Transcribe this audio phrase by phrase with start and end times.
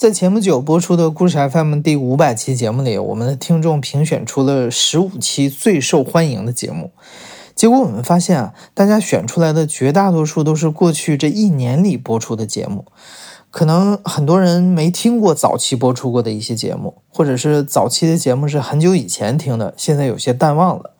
[0.00, 6.92] 在前不久播出的故事 FM 第五百期节目里，我们的听众评选出了十五期最受欢迎的节目。
[7.54, 12.86] 结果我们发现啊，大家选出来的绝大多数都是过去这一年里播出的节目。
[13.50, 20.94] 可能很多人没听过早期播出过的一些节目，或者是早期的节目是很久以前听的，现在有些淡忘了。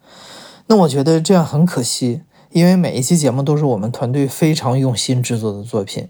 [0.67, 2.21] 那我觉得这样很可惜，
[2.51, 6.07] 因为每一期节目都是我们团队非常用心制作的作品。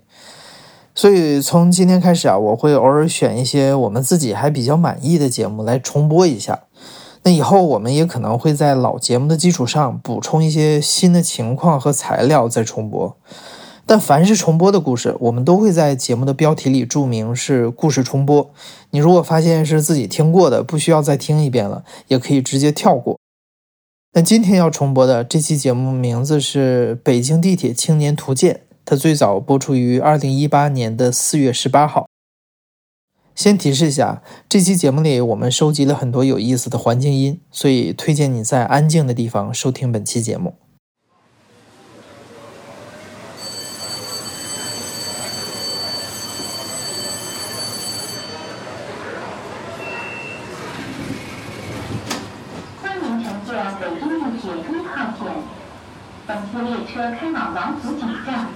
[1.01, 6.65] 所以从今天开始啊，我会偶尔选一些我们自己还比较满意的节目来重播一下。
[7.23, 13.17] 那以后我们也可能会在老节目的基础上补充一些新的情况和材料再重播。
[13.87, 18.51] 但凡是重播的故事，我们都会在节目的标题里注明是故事重播。
[18.91, 23.19] 你如果发现是自己听过的，不需要再听一遍了，也可以直接跳过。
[24.13, 28.61] 那今天要重播的这期节目名字是《北京地铁青年图鉴》。
[28.91, 32.09] 它最早播出于二零一八年的四月十八号。
[33.37, 40.57] 先提示一下，这期节目里我们收集了很多有意思的环境音，所以推荐你在安静的地方收听本期节目。
[52.83, 55.15] 欢迎乘坐北京地铁一号。
[56.27, 58.47] 本次列车开往王府井站、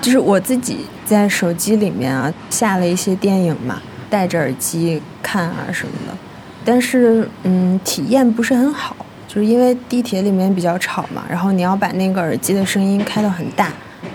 [0.00, 6.16] 就是我自己在手机里面啊下了一些电影嘛，戴着耳机看啊什么的，
[6.64, 8.94] 但是嗯体验不是很好，
[9.26, 13.70] 就是因为地铁里面比较吵嘛，然后你要把那个耳机的声音开到很大，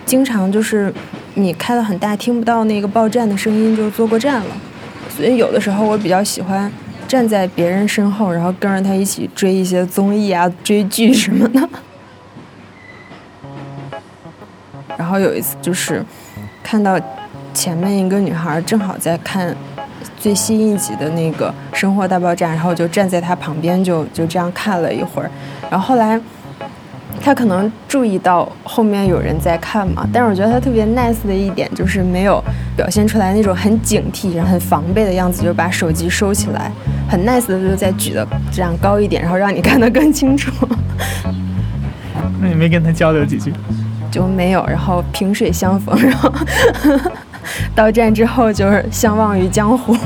[0.06, 0.92] 经常就是
[1.34, 4.56] 你开到很大听不到那个报站的声音就坐过站了，
[5.08, 6.70] 所以有的时候我比较喜欢
[7.08, 11.68] 站在别人身后，然后跟着他一起追一些综艺啊、追剧什么的。
[15.00, 16.04] 然后有一次就是
[16.62, 17.00] 看到
[17.54, 19.56] 前面一个女孩正好在看
[20.18, 25.30] 最新一集的那个《生活大爆炸》，然后就站在她旁边就就这样看了一会儿。
[25.70, 26.20] 然后后来
[27.18, 32.44] 她可能注意到后面有人在看嘛，但是我觉得她特别 nice 的一点就是没有
[32.76, 36.70] 表现出来那种很警惕、很防备的样子，就把手机收起来，
[37.08, 40.52] 很 nice 的就再举的这样高一点，然后让你看得更清楚。
[42.42, 43.50] 那你没跟他交流几句？
[44.10, 46.32] 就没有，然后萍水相逢， 然后
[47.74, 49.96] 到站之后就是相忘于江湖。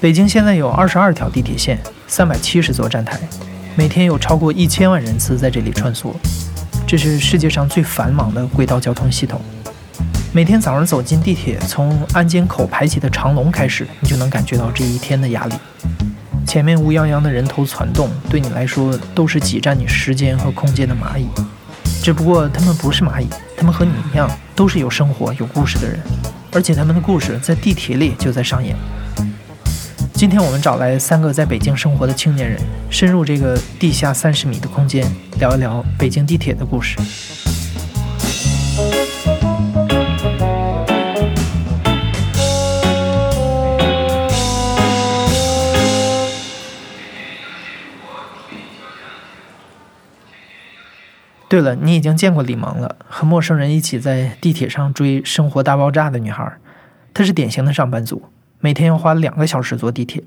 [0.00, 3.18] 北京现在有二十二条地铁线，三百七十座站台，
[3.76, 6.14] 每天有超过一千万人次在这里穿梭。
[6.86, 9.40] 这是世界上最繁忙的轨道交通系统。
[10.32, 15.54] 每天早上走进地铁，从安检口排起的长龙开始，你就能感觉到这一天的压力。
[16.46, 21.26] 前面乌泱泱的人头攒动，对你来说都是挤占你时间和空间的蚂蚁。
[22.00, 25.98] 只不过他们不是蚂蚁，他们和你一样，都是有生活、有故事的人，
[26.52, 28.76] 而且他们的故事在地铁里就在上演。
[30.16, 32.58] 今天我们找来三个在北京生活的青年人，
[32.88, 35.04] 深入这个地下三十米的空间，
[35.40, 36.96] 聊一聊北京地铁的故事。
[51.48, 56.56] 对了，你已经见过李萌了，和陌生人一起在地铁上追《生活大爆炸》的女孩，
[57.12, 58.30] 她是典型的上班族。
[58.64, 60.24] 每天要花两个小时坐地铁，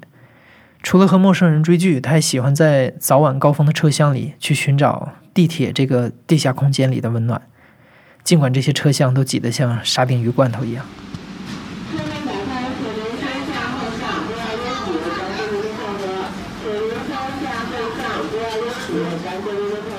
[0.83, 7.41] 除了和陌生人追剧，他还喜欢在早晚高峰的车厢里去寻找地铁这个地下空间里的温暖。
[8.23, 10.85] 尽管这些车厢都挤得像沙丁鱼罐头一样。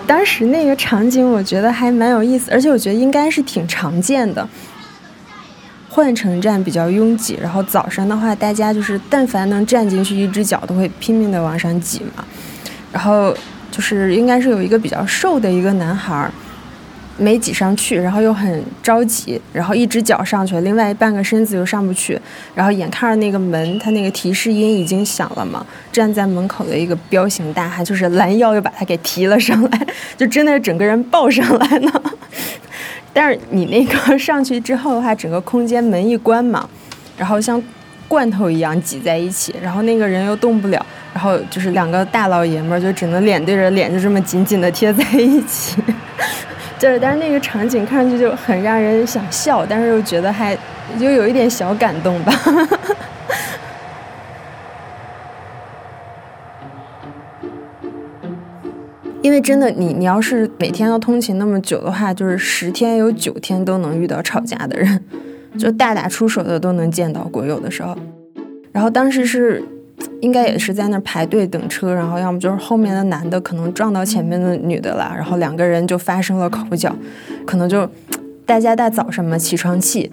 [0.07, 4.49] 当时那个场景我觉得还蛮有意思，而且我觉得应该是挺常见的。
[5.99, 12.25] 换乘站比较拥挤，然后早上的话，大家就是但凡能站进去一只脚，都会拼命的往上挤嘛。
[12.93, 13.35] 然后
[13.69, 16.31] 就是应该是有一个比较瘦的一个男孩儿，
[17.17, 22.17] 没挤上去，然后又很着急，然后一只脚上去了，另外半个身子又上不去。
[22.55, 29.87] 然后眼看着那个门，他那个提示音已经响了嘛，站在门口的一个彪形大汉，就是拦腰又把他给提了上来，
[30.17, 31.93] 就真的整个人抱上来呢。
[33.13, 36.69] 但是你那个上去之后的话，整个空间门一关嘛，
[37.17, 37.61] 然后像
[38.07, 45.77] 罐头一样挤在一起，然后那个人又动不了，然后就是两个大老爷们儿就只能脸对着脸，就这么紧紧的贴在一起，
[46.79, 50.57] 就是，但是那个场景看上去就很让人想笑，但是又觉得还
[50.99, 52.33] 就有一点小感动吧。
[59.29, 65.05] 因为真的，你你要是每天要通勤那么久的话，就是十天有九天都能遇到吵架的人，
[65.59, 67.95] 就大打出手的都能见到过，有的时候。
[68.73, 69.63] 然后当时是。
[70.21, 76.95] 应该也是在那排队等车，然后要么就是后面的男的可能撞到前面的女的了，然后两个人就发生了口角，
[77.45, 77.89] 可能就
[78.47, 80.09] 大家大早上嘛起床气，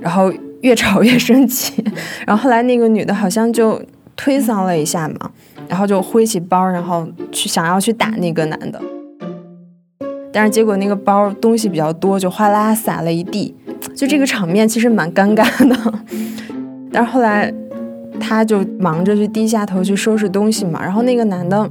[0.00, 1.84] 然后越吵越生气，
[2.24, 3.82] 然后后来那个女的好像就
[4.14, 5.32] 推搡了一下嘛，
[5.68, 8.80] 然后就挥起包，然后去想要去打那个男的，
[10.32, 13.54] 但是结果那个包东西比较多，就哗啦洒了一地，
[13.94, 15.94] 就这个场面其实蛮尴尬的，
[16.92, 17.52] 但是后来。
[18.20, 21.68] 他就忙着去低下头去收拾东西嘛，然后那个男的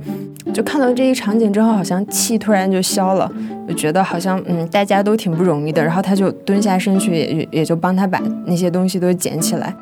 [0.53, 3.31] 就看到这一场景之后，好像气突然就消了，
[3.65, 9.73] 就觉得好像嗯大家都挺不容易的，然后他就蹲下身去，也也就帮他把那些东西都捡起来。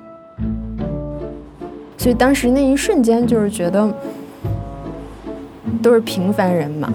[2.02, 3.88] 所以当时那一瞬间就是觉得
[5.84, 6.92] 都是平凡人嘛，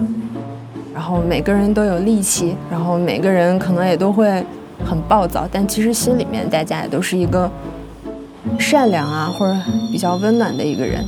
[0.93, 4.27] 然后每个人都有力气，然后每个人可能也都会
[4.83, 7.49] 很暴躁，但其实心里面大家也都是一个。
[8.59, 9.57] 善良啊，或者
[9.93, 11.01] 比较温暖的一个人。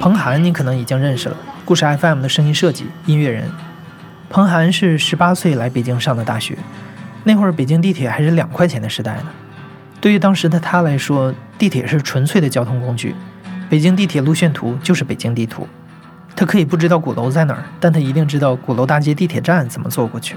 [0.00, 3.50] 彭涵，你可能已经认识了，故事 FM 的声音设计音乐人。
[4.30, 6.56] 彭涵是十八岁来北京上的大学，
[7.24, 9.26] 那会儿北京地铁还是两块钱的时代呢。
[10.00, 13.14] 对于当时的他来说，地铁是纯粹的交通工具，
[13.68, 15.68] 北京地铁路线图就是北京地图。
[16.34, 20.34] 他可以不知道鼓楼在哪儿，但他一定知道鼓楼大街地铁站怎么坐过去。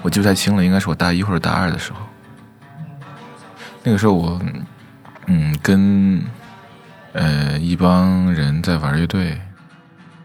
[0.00, 1.98] 我记不太清了，应该是我大一或者大二的时候。
[3.86, 4.40] 那个时候我，
[5.26, 6.20] 嗯，跟
[7.12, 9.40] 呃一帮人在玩乐队。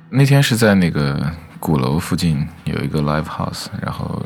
[0.09, 4.25] 那天是在那个鼓楼附近有一个 live house，然后。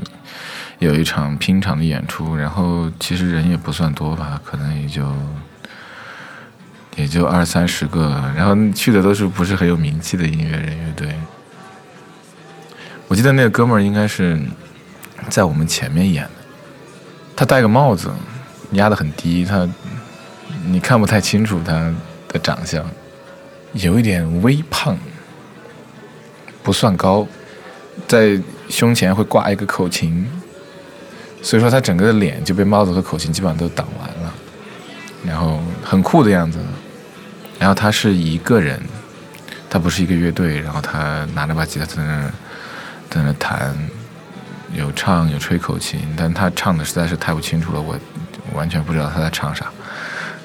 [0.80, 5.10] 有一场拼场的演出，然后其实人也不算多吧，可能也就
[6.98, 11.16] 也就二三十个，然后去的都是不是很有名气的音乐人乐队。
[13.08, 14.38] 我记得那个哥们儿应该是
[15.30, 16.30] 在我们前面演的，
[17.38, 18.12] 他戴个帽子，
[18.76, 19.68] 压得很低，他
[20.66, 21.94] 你看不太清楚他
[22.30, 22.86] 的长相，
[23.74, 24.98] 有一点微胖，
[26.64, 27.28] 不算高，
[28.08, 28.40] 在
[28.70, 30.26] 胸前会挂一个口琴。
[31.42, 34.34] 所以说他整个的脸就被帽子和口琴基本上都挡完了，
[35.24, 36.60] 然后很酷的样子。
[37.60, 38.82] 然后他是一个人，
[39.70, 42.32] 他不是一个乐队，然后他拿着把吉他在那
[43.10, 43.78] 在那弹，
[44.74, 47.98] 有唱有吹口琴，但他唱的实在是太不清楚了，我
[48.54, 49.72] 完全不知道他在唱啥。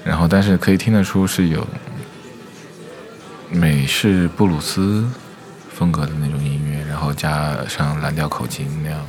[0.05, 1.67] 然后但是可以听得出是有
[3.50, 5.08] 美式布鲁斯
[5.72, 9.05] 风格的那种音乐，然后加上蓝调口琴那样。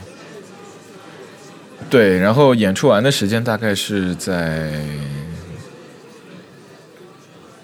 [1.90, 4.72] 对，然后演出完的时间大概是在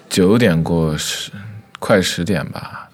[0.08, 1.30] 九点过十，
[1.78, 2.87] 快十点吧。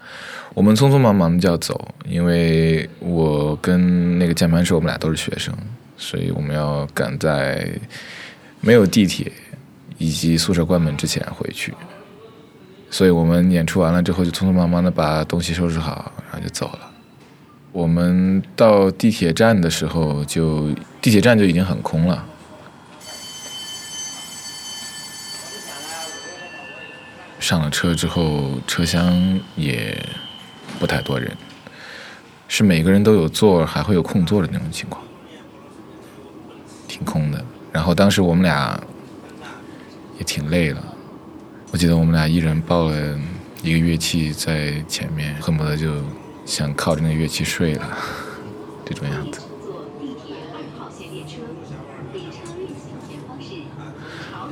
[0.55, 5.53] 我们匆匆忙忙的就要走，因为我跟那个键盘手我们俩都是学生，
[5.97, 7.69] 所以我们要赶在
[8.61, 9.31] 没有地铁
[9.99, 11.75] 以及宿舍关门之前回去。
[12.89, 16.91] 所以我们演出完了之后，就匆匆忙忙的把东西收拾好，然后就走了。
[17.73, 22.25] 我们到地铁站的时候，就地铁站就已经很空了。
[27.41, 30.01] 上了车之后，车厢也
[30.79, 31.37] 不太多人，
[32.49, 35.03] 是每个人都有座，还会有空座的那种情况，
[36.87, 37.45] 挺空的。
[37.73, 38.81] 然后当时我们俩
[40.19, 40.85] 也挺累了，
[41.71, 43.19] 我记得我们俩一人抱了
[43.63, 45.91] 一个乐器在前面，恨不得就。
[46.47, 47.89] 想靠着那乐器睡了，
[48.85, 49.41] 这种样子。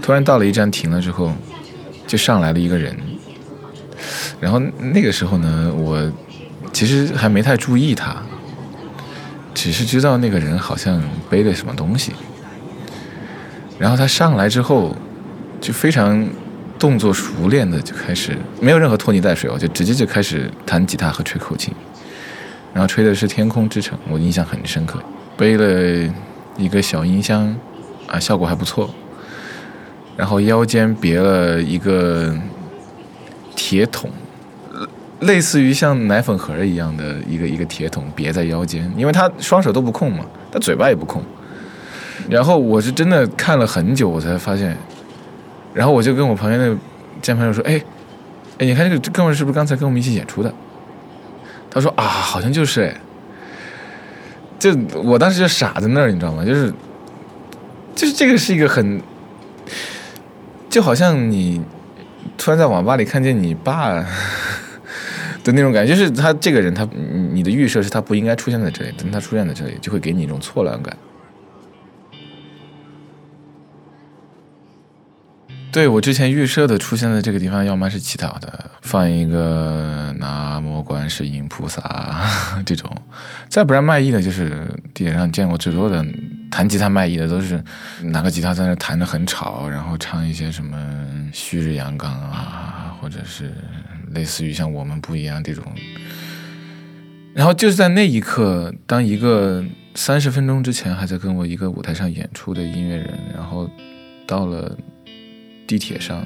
[0.00, 1.31] 突然到了一站停了之后，
[2.07, 2.99] 就上来了一个人。
[4.41, 6.11] 然后那个时候呢，我
[6.73, 8.17] 其实还没太注意他，
[9.55, 12.12] 只是知道那个人好像背了什么东西。
[13.79, 14.97] 然后他上来之后，
[15.61, 16.29] 就非常
[16.79, 21.75] 动作熟练的就开始，没有任何拖泥带水，我就直接就开始弹吉他和吹口琴。
[22.73, 24.99] 然后吹的是《天空之城》，我印象很深刻。
[25.37, 26.15] 背了
[26.57, 27.55] 一个小音箱，
[28.07, 28.89] 啊，效果还不错。
[30.17, 32.35] 然后腰间别了一个
[33.57, 34.11] 铁桶，
[35.23, 41.23] 类似于像奶粉盒一样的一个一个铁桶别在腰间，因为他双手都不空嘛，他嘴巴也不空。
[42.29, 44.76] 然后我是真的看了很久，我才发现，
[45.75, 46.76] 然后我就跟我旁边那个
[47.21, 47.83] 键盘手说：“哎，
[48.59, 50.55] 哎，你看这个哥们是不是刚才跟我们一起演出的？”
[51.71, 52.95] 他说：“啊，好像就是哎。”
[54.59, 56.45] 就我当时就傻在那儿，你知道吗？
[56.45, 56.73] 就是，
[57.97, 59.02] 就是这个是一个很，
[60.71, 61.61] 就好像你
[62.38, 64.07] 突然在网吧里看见你爸
[65.45, 66.89] 的那种感觉，就是他这个人，他
[67.33, 70.97] 你的预设是他不应该出现在这里，但他出现在这里，就会给你一种错乱感。
[75.73, 81.81] 对我之前预设的出现在这个地方，要么是乞讨的，放一个南无观世音菩萨
[82.67, 82.91] 这种；
[83.49, 86.05] 再不然卖艺的，就是地铁上见过最多的
[86.51, 87.59] 弹吉他卖艺的，都是
[88.03, 90.77] 拿个吉他在那弹的很吵，然后唱一些什么
[91.33, 93.51] 旭日阳刚啊，或者是
[94.14, 95.64] 类似于像我们不一样这种。
[97.35, 99.64] 然后就是在那一刻，当一个
[99.95, 103.69] 三十分钟之前还在跟我一个舞台上演出的音乐人，然后
[104.26, 104.76] 到了。
[105.64, 106.23] 地铁上，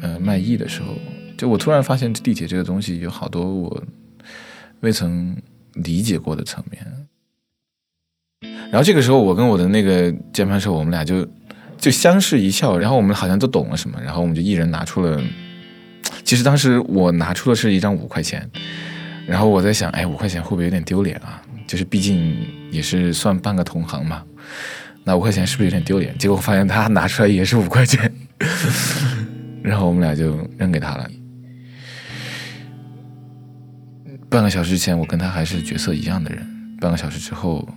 [0.00, 0.96] 呃，卖艺的时候，
[1.36, 3.84] 就我突然发现地铁这个东西有好多我
[4.80, 5.36] 未曾
[5.74, 6.84] 理解过的层面。
[8.72, 11.24] 然后这个时候，我跟我的那个键盘手，我们俩就
[11.78, 15.22] 就相视一笑，然后我们好像都懂了什么，然后我们就一人拿出了，
[16.24, 18.48] 其实当时我拿出的是一张五块钱，
[19.26, 21.42] 然后我在想，哎，五块钱会不会有点丢脸啊？
[21.66, 22.36] 就是毕竟
[22.70, 24.22] 也是算半个同行嘛。
[25.04, 26.16] 那五块钱是不是有点丢脸？
[26.18, 28.12] 结果发现他拿出来也是五块钱，
[29.62, 31.10] 然后我们俩就扔给他了。
[34.30, 36.42] 半个小时前，我跟他还是角色一样的人；
[36.80, 37.68] 半个小时之后，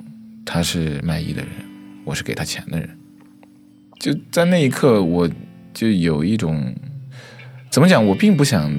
[0.45, 1.51] 他是卖艺的人，
[2.05, 2.89] 我是给他钱的人。
[3.99, 5.29] 就在那一刻，我
[5.73, 6.73] 就有一种
[7.75, 8.05] 怎么讲？
[8.05, 8.73] 我并不想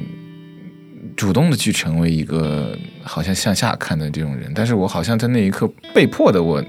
[1.14, 6.64] 主动的去成为一个好像向下看的这种人，但是我好像在那一刻被迫的我。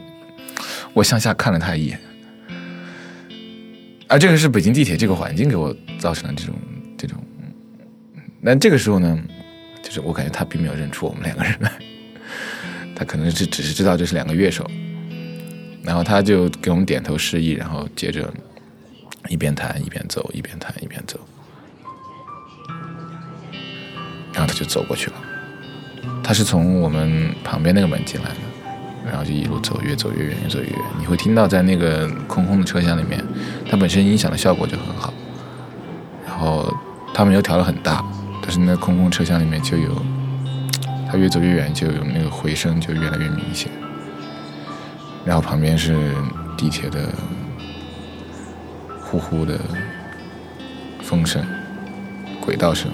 [0.93, 1.97] 我向下看了他一眼，
[4.09, 6.55] 而这个是北京地铁这个环境给我造成的这种
[6.97, 7.17] 这种。
[8.41, 9.17] 那这个时候呢，
[9.81, 11.71] 就是我感觉他并没有认出我们两个人来，
[12.93, 14.69] 他可能是只是知道这是两个乐手，
[15.81, 18.29] 然后他就给我们点头示意，然后接着
[19.29, 21.17] 一边弹一边走，一边弹一边走，
[24.37, 25.15] 然后他就走过去了。
[26.23, 28.35] 他是从我们旁边那个门进来的。
[29.09, 30.79] 然后就一路走，越走越远，越走越远。
[30.99, 33.23] 你会听到在那个空空的车厢里面，
[33.71, 35.13] 它本身音响的效果就很好。
[36.25, 36.69] 然后
[37.13, 38.03] 他们又调的很大，
[38.41, 39.95] 但是那空空车厢里面就有，
[41.09, 43.71] 他越走越远，就有那个回声就越来越明显。
[45.23, 46.13] 然后旁边是
[46.57, 47.07] 地铁的
[49.01, 49.57] 呼呼的
[51.01, 51.41] 风声、
[52.41, 52.91] 轨道声，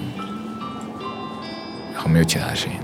[2.04, 2.78] 然后没有其他的声音。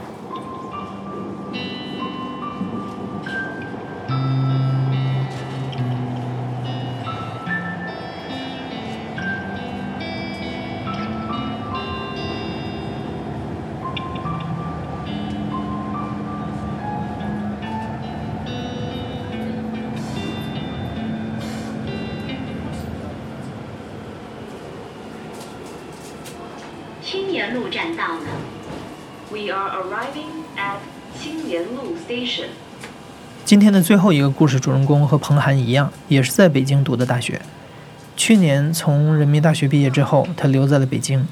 [33.44, 37.40] 今天的最后一个故事主人公和彭涵一样，也是在北京读的大学。
[38.16, 41.28] 去年从人民大学毕业之后，他留在了北京。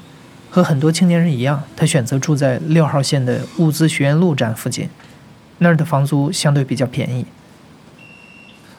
[0.49, 4.89] 和很多青年人一样，他选择住在六号线的物资学院路站附近，
[5.57, 7.25] 那儿的房租相对比较便宜。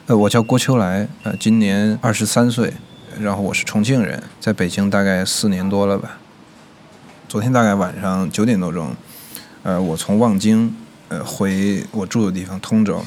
[0.07, 2.73] 呃，我叫郭秋来，呃，今年二十三岁，
[3.19, 6.17] 然后我是重庆人，在北京大概四年多了吧。
[7.29, 8.93] 昨天大概晚上九点多钟，
[9.63, 10.73] 呃，我从望京，
[11.09, 13.03] 呃，回我住的地方通州。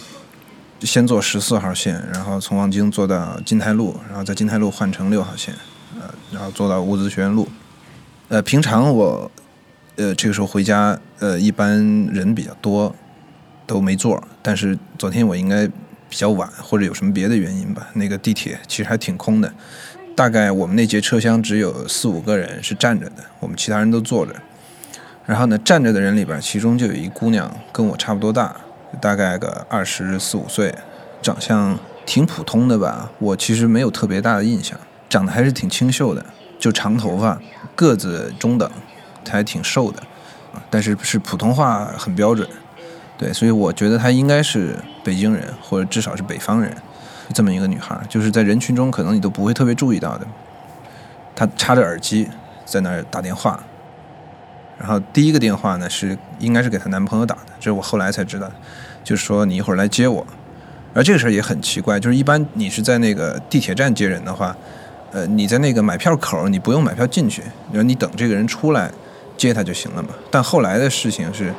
[0.80, 5.54] 先坐十四号线，然后从望京坐到金台路，然后在金台路换乘六号线，
[5.98, 7.48] 呃，然后坐到物资学院路。
[8.28, 9.30] 呃，平常我，
[9.96, 11.78] 呃，这个时候回家，呃，一般
[12.12, 12.94] 人比较多，
[13.66, 14.22] 都没座。
[14.42, 19.50] 但是昨天我应该比较晚，或者有什么别的原因吧，那个地铁其实还挺空的，
[20.14, 24.34] 大概我们那节车厢只有四五个人是站着的，我们其他人都坐着。
[25.26, 28.54] 然后呢，站着的人里边，其中就有一姑娘跟我差不多大。
[29.00, 30.72] 大概个二十四五岁，
[31.20, 31.76] 长相
[32.06, 33.10] 挺普通的吧。
[33.18, 34.78] 我其实没有特别大的印象，
[35.08, 36.24] 长得还是挺清秀的，
[36.60, 37.36] 就长头发，
[37.74, 38.70] 个子中等，
[39.24, 40.00] 她还挺瘦的，
[40.70, 42.48] 但是是普通话很标准。
[43.18, 46.72] 对，所以我觉得她应该是北京人，或者至少是北方人，
[47.32, 50.26] 这么一个女孩，就是在人群中可能你都不会特别注意到的。
[51.34, 52.28] 她插着耳机
[52.64, 53.58] 在那儿打电话，
[54.78, 58.50] 然后第一个电话呢是应该是给她男朋友打的，这是我后来才知道，
[59.02, 60.26] 就是说你一会儿来接我。
[60.92, 64.56] 而这个事儿也很奇怪，就是一般你是在那个地铁站接人的话，
[65.12, 68.90] 呃，你在那个买票口，你不用买票进去，然后你等这个人出来
[69.36, 70.10] 接他就行了嘛。
[70.30, 71.52] 但后来的事情是，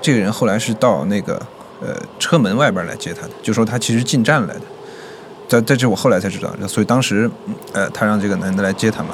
[0.00, 1.34] 这个人后来是到那个
[1.82, 4.62] 呃车门外边来接他的，就说他其实进站来的。
[5.48, 7.30] 这这我后来才知道，所以当时
[7.72, 9.10] 呃他让这个男的来接他嘛。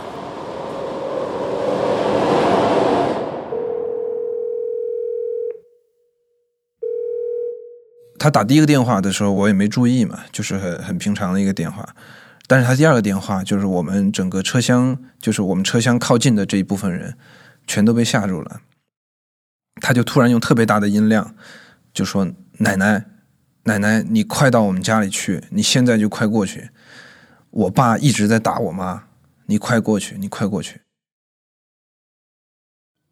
[8.25, 11.87] 他打第一个电话的时候，我也没注意嘛，就是很很平常的一个电话。
[12.47, 17.19] 但是他第二个电话，就是我们整个车厢，就是我们车厢靠近的这一部分人，
[17.67, 18.63] 全都被吓住了。
[19.83, 21.35] 他就突然用特别大的音量，
[21.93, 22.25] 就说
[22.61, 23.05] ：“奶奶，
[23.65, 26.71] 奶奶，你快到我们家里去，你现在就快过去。
[27.51, 29.05] 我爸一直在打我妈，
[29.45, 30.81] 你快过去，你快过去。”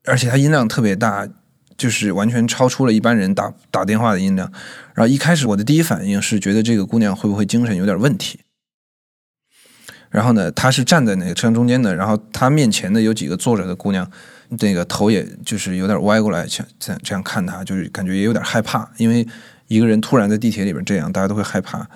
[0.09, 1.29] 而且他音量特别大。
[1.77, 4.51] 就是完全超出了一般人打打电话的音量，
[4.95, 8.41] 然后一开始我的第一反应是觉得这个姑娘会不会精神有点问题。
[10.11, 14.11] 然后呢，她是站在那个车厢中间的，然后她面前的有几个坐着的姑娘，
[14.61, 19.27] 那个头也就是有点歪过来，像这样这样看她，就是感觉也有点害怕，因为
[19.69, 21.89] 一个人突然在地铁里边这样，大家都会害怕。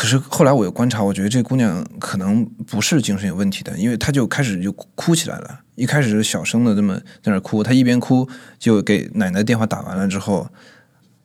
[0.00, 5.60] 可是后来我又观察，我觉得这姑娘可能不是精神有问题的，因为她就开始就哭起来了。
[5.74, 8.26] 一开始是小声的这么在那哭，她一边哭
[8.58, 10.48] 就给奶奶电话打完了之后，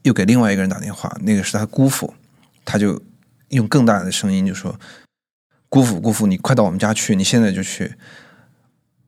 [0.01, 2.13] 又给另外一个人打电话，那个是她姑父，
[2.65, 3.01] 他就
[3.47, 4.77] 用更大的声音就说
[5.69, 7.95] ：“姑父，姑父，你快到我们家去，你现在就去，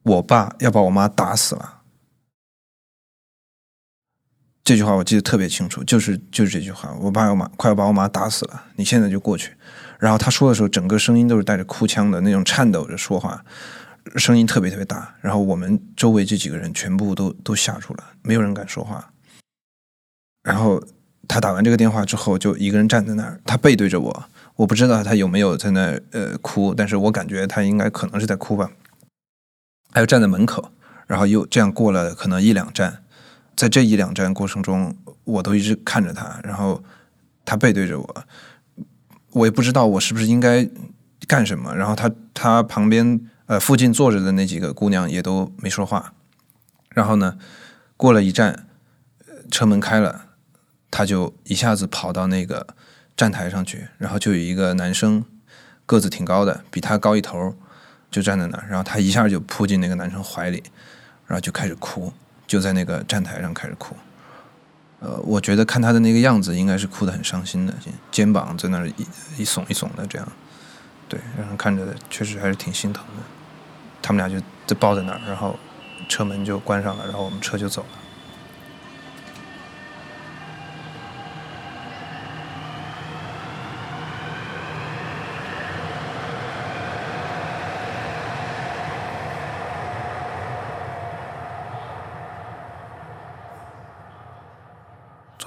[0.03, 1.76] 我爸要把我妈打死了。”
[4.67, 9.53] 这句话我记得特别清楚，就是就是这句话，我爸要妈快要把我妈打死了，你现在就过去。
[9.97, 13.45] 然后他说的时候，整个声音都是带着哭腔的那种颤抖着说话，
[14.17, 15.15] 声音特别特别大。
[15.21, 19.13] 然后我们周围这几个人全部都都吓住了，没有人敢说话。
[20.43, 20.83] 然后
[21.29, 24.25] 他打完这个电话之后，就一个人站在那儿，他背对着我，
[24.57, 28.69] 我不知道他有没有在那呃哭，但是我感觉他应该可能是在哭吧。
[29.93, 30.73] 还有站在门口，
[31.07, 33.05] 然后又这样过了可能一两站。
[33.57, 36.83] 在这一两站过程中，我都一直看着他，然后
[37.43, 38.23] 他背对着我，
[39.31, 40.69] 我也不知道我是不是应该
[41.27, 41.75] 干什么。
[41.75, 46.13] 然后他他旁边呃附近坐着的那几个姑娘也都没说话。
[46.89, 47.39] 然后呢，
[47.97, 48.67] 过了一站，
[49.49, 50.25] 车门开了，
[50.91, 52.75] 他就一下子跑到那个
[53.15, 55.25] 站台上去，然后就有一个男生
[55.87, 57.55] 个子挺高的，比他高一头，
[58.11, 60.61] 就站在那儿，然后他一下就扑进那个男生怀里，
[61.25, 62.13] 然后就开始哭。
[62.47, 63.95] 就在那个站台上开始哭，
[65.01, 67.73] 呃，我觉得看他的那个样子，应该是哭得很伤心的，
[68.09, 69.07] 肩膀在那儿一
[69.37, 70.27] 一耸一耸的这样，
[71.09, 73.21] 对，然后看着确实还是挺心疼的。
[74.01, 75.59] 他们俩就就抱在那儿，然后
[76.07, 77.87] 车门就关上了，然后我们车就走了。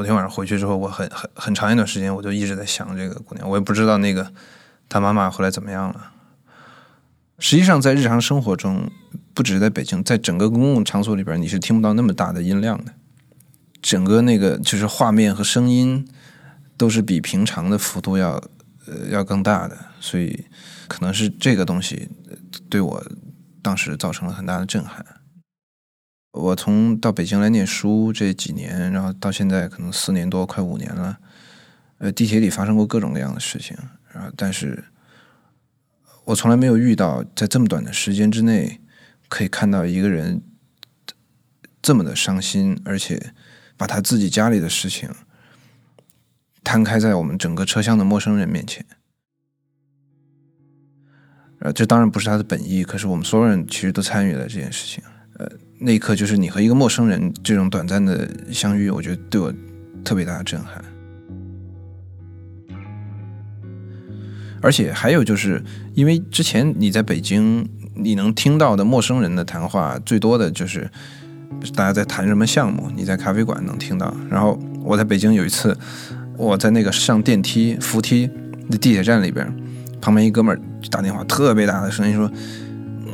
[0.00, 3.46] 昨天晚上回去之后，我很很很长一段时间，我就一直在想这个姑娘。
[3.46, 4.32] 我也不知道那个
[4.88, 6.10] 她妈妈后来怎么样了。
[7.38, 8.90] 实际上，在日常生活中，
[9.34, 12.94] 不只是在北京，在整个公共场所里边，你是听不到那么大的音量的。
[13.82, 16.08] 整个那个就是画面和声音
[16.78, 18.42] 都是比平常的幅度要
[18.86, 20.46] 呃要更大的，所以
[20.88, 22.08] 可能是这个东西
[22.70, 23.04] 对我
[23.60, 25.04] 当时造成了很大的震撼。
[26.32, 31.18] 我从到北京来念书这几年，然后到现在可能四年多，快五年了。
[31.98, 33.76] 呃，地铁里发生过各种各样的事情，
[34.12, 34.84] 然后但是，
[36.24, 38.80] 我从来没有遇到在这么短的时间之内，
[39.28, 40.40] 可以看到一个人
[41.82, 43.34] 这么的伤心，而且
[43.76, 45.10] 把他自己家里的事情
[46.62, 48.86] 摊开在我们整个车厢的陌生人面前。
[51.58, 55.04] 呃，这当然不是他的本意，可是我们所有人其实都参与了这件事情。
[55.82, 59.50] 那一刻，就是你和一个陌生人这种短暂的相遇，我觉得对我
[60.04, 60.84] 特别大的震撼。
[64.60, 65.64] 而且还有就是，
[65.94, 70.90] 因为之前你在北京，你能听到的陌生人的谈话，最多的就是
[71.74, 72.90] 大家在谈什么项目。
[72.94, 74.14] 你在咖啡馆能听到。
[74.28, 75.74] 然后我在北京有一次，
[76.36, 78.28] 我在那个上电梯扶梯
[78.68, 79.50] 的地铁站里边，
[79.98, 82.30] 旁边一哥们儿打电话，特别大的声音说：“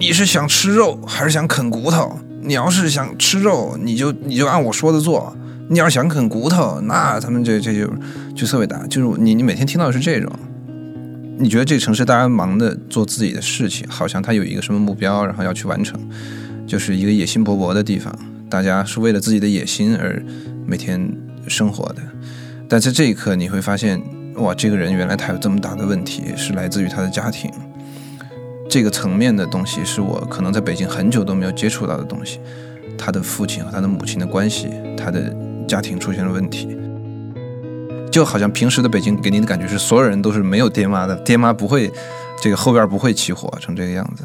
[0.00, 5.36] 你是想吃肉还是想啃骨头？”你要是想吃肉，你就你就按我说的做。
[5.68, 7.92] 你要是想啃骨头，那他们这这就
[8.36, 8.86] 就特别大。
[8.86, 10.30] 就是你你每天听到的是这种，
[11.38, 15.98] 你觉得这个城市大家忙的做自己的事情，好像他有一个什么目标，然后要去完成。
[16.68, 18.16] 就是一个野心勃勃的地方，
[18.48, 20.22] 大家是为了自己的野心而
[20.64, 21.12] 每天
[21.48, 22.02] 生活的。
[22.68, 24.00] 但在这一刻，你会发现，
[24.36, 27.50] 哇，这个人原来他有这么大的问题，是来自于他的家庭。
[28.68, 32.40] 这个层面的东西是我可能在北京很久都没有接触到的东西。
[32.98, 35.34] 他的父亲和他的母亲的关系，他的
[35.68, 36.76] 家庭出现了问题，
[38.10, 41.92] 就好像平时的北京给您的感觉是所有人都是没有爹妈的，爹妈不会，
[42.40, 44.24] 这个后院不会起火成这个样子。